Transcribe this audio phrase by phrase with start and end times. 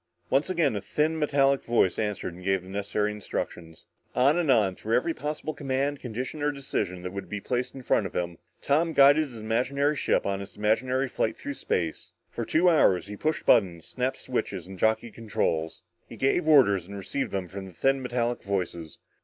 [0.31, 3.85] Once again a thin metallic voice answered him and gave the necessary instructions.
[4.15, 7.83] On and on, through every possible command, condition or decision that would be placed in
[7.83, 12.13] front of him, Tom guided his imaginary ship on its imaginary flight through space.
[12.31, 15.83] For two hours he pushed buttons, snapped switches and jockeyed controls.
[16.09, 18.97] He gave orders and received them from the thin metallic voices.